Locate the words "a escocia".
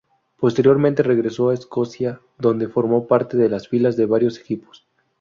1.49-2.21